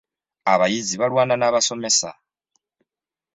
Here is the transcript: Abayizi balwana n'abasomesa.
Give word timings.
Abayizi 0.53 0.95
balwana 1.01 1.35
n'abasomesa. 1.37 2.09